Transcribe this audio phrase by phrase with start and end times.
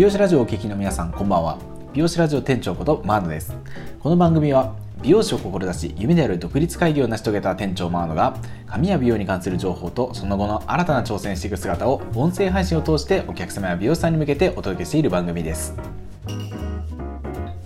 [0.00, 1.58] 美容師ラジオをお聞きの皆さんこんばんは。
[1.92, 3.54] 美容師ラジオ店長ことマーノです。
[3.98, 8.34] この番組は美容師を志し夢である独立開業を成し遂げた店長マーノが
[8.66, 15.74] 髪や美容に関する情報とその後の新たな挑戦していく姿を音声配信を通してお客様や美容師さんに向けてお届けしている番組です。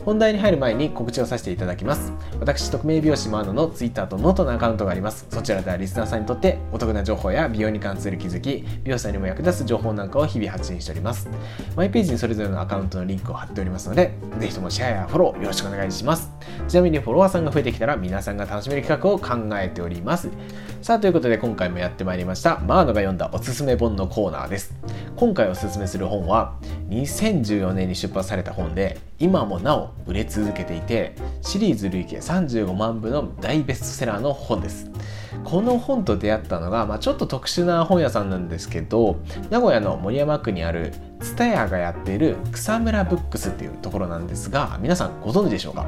[0.04, 2.12] 本題に入る前に告知をさせていただきます。
[2.40, 5.26] 私匿名美容師マーノの Twitter とノートのアカウントがあります。
[5.30, 11.28] そちらではリスナーさんにとってお得な情報や美容に関する気づき美容師さんにも役立つ情報なんかを日々発信しております。
[11.76, 16.33] マイページにそれぞれのアカウントのリンクを貼っておりますので是非ともシェアやフォローよろしくお願いします。
[16.68, 20.30] ちなみにフォロワーさんが増えてきたら皆さんが楽しめる企画を考えております。
[20.82, 24.74] さあということで今回もやってまいりましたマーノが読んだおすすめ本のコーナーです。
[25.16, 26.56] 今回おすすめする本は
[26.90, 34.90] 2014年に出版された本で今もなお売れ続けていてシリーズ累計35万部の大ベストセラーの本です。
[35.42, 45.86] この本と出会ったのが、まあ、ちょっと特殊な本屋さんなんですけど名古屋の森山区にある蔦屋がやっている草むらブックスっていうところなんですが皆さんご存知でしょうか？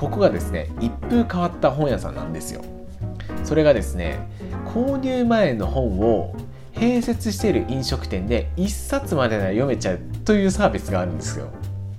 [0.00, 2.62] ここがですね一風変わった本屋さんなんですよ。
[3.44, 4.30] それがですね
[4.64, 6.34] 購入前の本を
[6.72, 11.50] 併設している飲食店で1冊までなら読めちゃうというサービスがあるんですよ。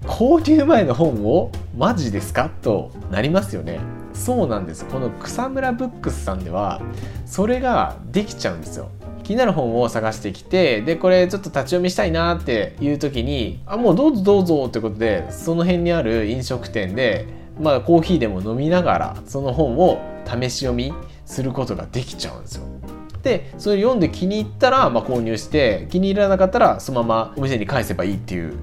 [0.06, 2.50] 購入前の本をマジですか？
[2.64, 3.80] となりますよね。
[4.14, 4.84] そうなんです。
[4.86, 6.82] この草むらブックスさんでは
[7.28, 8.90] それができちゃうんですよ。
[9.22, 20.94] 気になる本を探してきてでこれちょっと立ち読みしたいなっていう時にあもうどうぞどうぞってことでその辺にある飲食店でまあコーヒーでも飲みながらその本を試し読み
[21.26, 22.64] することができちゃうんですよ。
[23.22, 28.56] でそれ読んで気に入ったら、まあ、購入して気に入らなかったらそのままお店に返せばいいっていう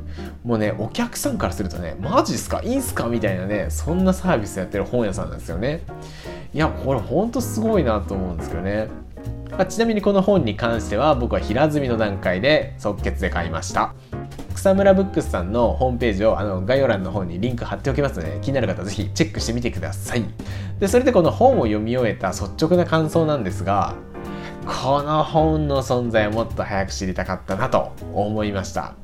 [0.42, 2.60] もうねお客さんからするとねマジっすか？
[2.64, 3.06] いいんすか？
[3.06, 5.82] みたいなねそんなサービスやってる本屋さんなんですよね。
[6.52, 8.88] いやこれほんとすごいなと思うんですけどね。
[9.56, 13.94] あ、ちなみにこの本に関しては僕は平積みの段階で即決で買いました。
[14.58, 20.24] 草むらブックスさんのホームページをあの概要欄の方にリンク貼っておきますので気になる方はぜひチェックしてみてください。
[20.80, 23.94] でそれでこの本を読み終えた率直な感想なんですが
[24.66, 28.94] この本の存在をもっと早く知りたかったなと思いました。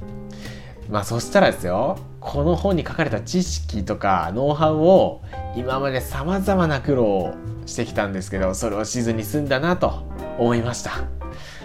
[0.91, 5.23] まあそしたらですよこの本に書かれた知識とかノウハウを
[5.57, 7.35] 今までさまざまな苦労を
[7.67, 10.03] してきたんですけどそれをしずに済んだなと
[10.37, 11.24] 思いました。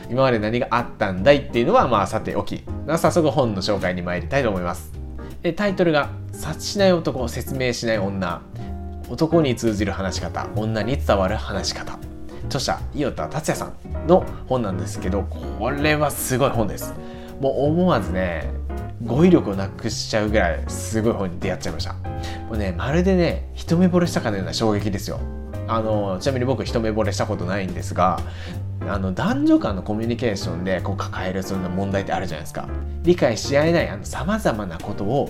[0.10, 2.64] 今まで何があったんだいっていうのはまあさておき。
[2.88, 4.92] 早速本の紹介に参りたいと思います。
[5.44, 8.42] でタイトルが「察しない男説明しない女。
[9.10, 10.48] 男に通じる話し方。
[10.56, 12.00] 女に伝わる話し方」
[12.48, 15.22] 著者伊予田達也さんの本なんですけど
[15.60, 16.96] これはすごい本です。
[17.40, 18.50] もう思わずね
[19.06, 21.94] 語彙力をなくしちゃうぐらいすごい本に出会っちゃいました。
[21.94, 22.00] も
[22.54, 25.20] うねまるでね一目惚れしたかのような衝撃ですよ。
[25.68, 28.20] あのちなみに僕一目惚れしたことないんですが
[28.88, 32.68] あの男女間のコミュニケーションでこう抱えるそんな問題ってあるじゃないですか。
[33.04, 35.30] 理解し合えないさまざまなことを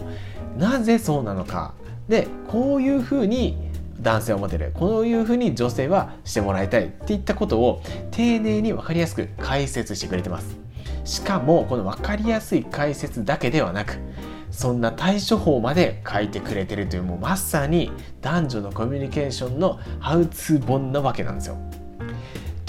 [0.58, 1.74] なぜそうなのか。
[2.08, 3.58] でこういうふうに
[4.02, 4.72] 男性を持てる。
[4.74, 10.58] こういうふうに女性はしてもらいたいっていったことを丁寧に分かりやすく解説してくれてます。
[11.04, 13.98] しかもこの分かりやすい解説だけではなく
[14.52, 21.58] そんな対処法まで書いてくれてるというもうまさに男女のコミュニケーションのハウツー本なわけなんですよ。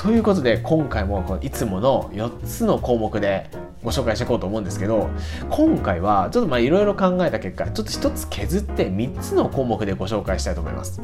[0.01, 3.51] ということで今回もこのいつもの4つの項目で
[3.85, 5.11] ご紹介していこうと思うんですけど
[5.51, 11.03] 今回はちょっとまあいろいろ考えた結果ちょっと1つ削って3つの項目でご紹介したいと思います、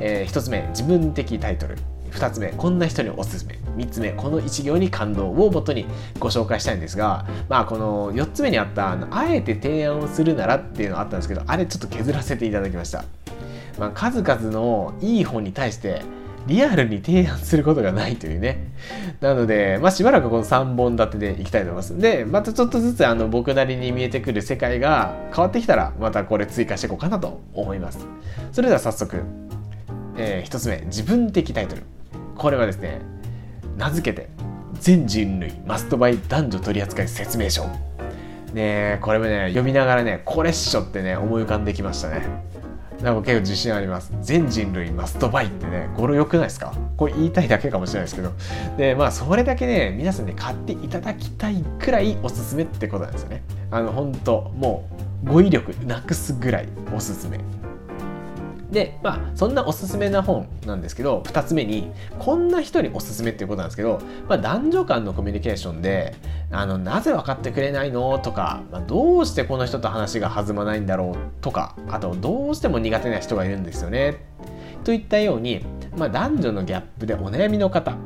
[0.00, 1.76] えー、1つ目自分的タイトル
[2.10, 5.84] 2つ目こんな人におすすめ3つ目この1行に感動をもとに
[6.18, 13.04] ご紹介したいんですがまあこの4つ目にあったあえて提案をするならっていうのがあったんですけどあれちょっと削らせていただきました、
[13.78, 16.00] まあ、数々のいい本に対して
[16.46, 18.68] リアルに提案することがないというね。
[19.20, 21.98] なので、まあ、しばらくこの3本立てでいきたいと思います。
[21.98, 28.06] で、またちょっとずつあの僕なりに見えてくる世界が変わってきたら、またこれ追加していこうかなと思います。
[28.52, 29.22] それでは早速、
[30.16, 31.82] えー、1つ目、自分的タイトル。
[32.36, 33.00] これはですね、
[33.76, 34.28] 名付けて、
[34.80, 37.64] 全人類マストバイ男女取扱説明書。
[38.54, 42.22] ねこれもね、読みながらね、これっしょってね、思い浮かんできましたね。
[43.02, 44.12] なんか結構自信あります。
[44.22, 46.74] 全人類マストバイってね、語呂良くないですか？
[46.96, 48.32] これ言いたいだけかもしれないですけど。
[48.76, 53.42] で、まあそれだけね、皆さんね、買っていただきたいくらいおすすめってことなんですよね。
[53.70, 54.88] あの、本当も
[55.24, 57.38] う語彙力なくすぐらいおすすめ。
[58.70, 66.14] で、まあ、そんなおすすめな本なんですけど、2つ目に、こんな人におすすめっていうことなんですけど、まあ、男女間のコミュニケーションで、
[66.50, 68.18] あの、なぜ分かってくれないの？
[68.18, 71.16] とか、まあ、どうしてこの人と話が弾まないんだろう？
[71.40, 74.18] とか、あと、どうしても苦手な人がいるんですよね？
[74.84, 75.64] といったように、
[75.96, 77.96] まあ、男女のギャップでお悩みの方、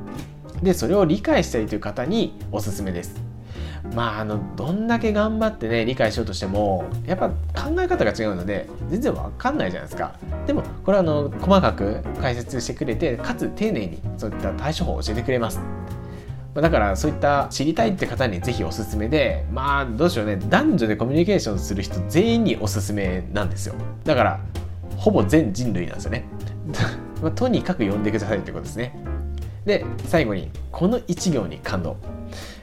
[0.63, 3.32] で、それを理解したいという方におすすめです。
[3.95, 10.15] まああのどんだけ頑張ってね理解しようとしてもやっぱ考え方が違うので全然わかんないじゃないですか。
[10.47, 15.61] でもこれはあの細かく解説してくれてかつ丁寧にそういった対処法を教えてくれます。
[16.55, 20.37] だからそういった知りたいって方にぜひおすすめでまあどうしようね。
[20.37, 23.75] 男女でコミュニケーションする人全員におすすめなんですよ。
[24.05, 24.41] だから
[24.97, 26.25] ほぼ全人類なんですよね。
[27.35, 28.95] とにかく読んでくださいってことですね。
[29.65, 31.97] で最後にこの1行に感動、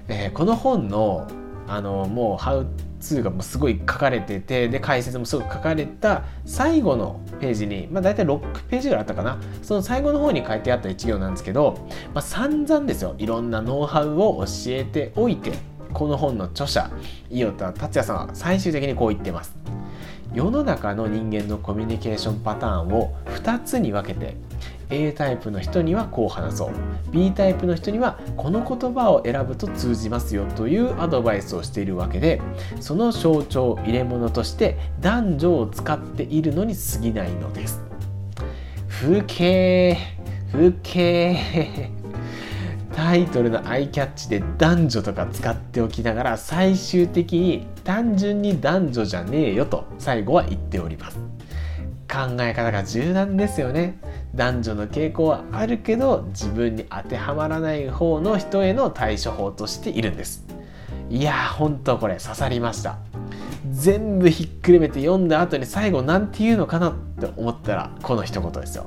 [0.09, 1.27] えー、この本の
[1.67, 2.65] あのもう「ハウ
[2.99, 8.39] ツーがもうすごい書かれててで解説もすごく書かれた最後のページに、まあ、大体6
[8.69, 9.37] ページぐらいあったかな。
[9.61, 13.15] その最後の方に書いてあった1行なんですけど、まあ、散々ですよ。
[13.17, 15.53] いろんなノウハウを教えておいて
[15.93, 16.89] この本の著者
[17.29, 19.55] 伊予田達也さんは最終的にこう言ってます。
[20.33, 24.35] 世の中の人間のコミュニケーションパターンを2つに分けて
[24.91, 26.71] A タイプの人にはこう話そう。
[27.11, 32.41] B タイプの人にはこの言葉を選ぶと通じますよというアドバイスをしているわけで
[32.79, 37.81] その象徴入れ物として男女を使っているのに過ぎないのです。
[38.87, 39.97] 風景
[40.51, 41.37] 風景
[42.93, 51.19] タイトルのアイキャッチで男女とか使っておきながら最終的に単純に男女じゃねえよと最後は言っております。
[52.11, 53.99] 考え方が柔軟ですよね。
[54.35, 60.45] 男女の傾向はあるけど自分に当てはまらない方の人への対処法としているんです。
[61.09, 62.97] いやーほんとこれ刺さりました。
[63.71, 68.85] 全部ひっくるめて読んだ後に最後何て言うのかなって思ったらこの一言ですよ。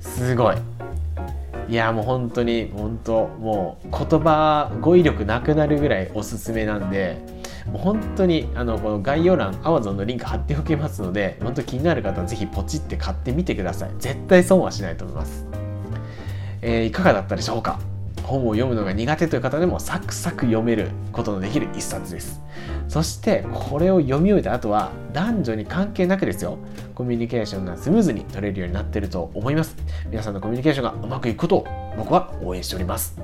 [0.00, 0.56] すごい。
[1.68, 7.18] いやもう本当に本当もう言葉語彙力なくなるぐらいおすすめなんで
[7.72, 13.90] もう本当にあのこの概要欄 Amazon のリンク貼っておきますので本当気になる方は是非ポチって買ってみてください。
[13.98, 15.46] 絶対損はしないと思います、
[16.62, 17.78] えー、いかがだったでしょうか？
[18.24, 22.42] 本を読むのが苦手という方でもサクサク読めることのできる一冊です。
[22.86, 26.58] そしてこれを読み終えた後は男女に関係なくですよ。
[26.94, 29.76] コミュニケーションがスムーズに取れるようになってると思います。
[30.10, 31.66] 皆さんのコミュニケーションがうまくいくことを
[31.96, 33.18] 僕は応援しております。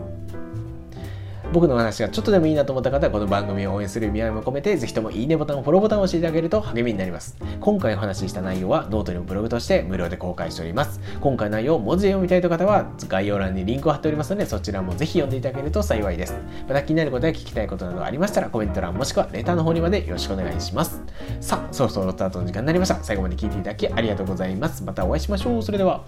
[1.54, 7.36] 僕の話がちょっとでもいいなと思った方はこの番組を応援する意味合いも込めてぜひともいいねボタンフォローボタンを押していただけると励みになります。
[7.60, 11.00] 今回お話しした内容はノートにもブログとして無料で公開しております。
[11.20, 16.34] 今回の内容を文字で読みたいという方は概要欄にリンクを貼っておりますのでそちらもぜひ読んでいただけると幸いです。
[16.68, 21.00] また気になることや聞きたいことなどありましたらコメント欄もしくはレターの方にまでよろしくお願いします
[21.40, 22.98] さあそろそろスタートの時間になりました。
[23.04, 24.82] 最後まで聞いていただきありがとうございます。
[24.82, 25.62] またお会いしましょう。
[25.62, 26.04] それでは。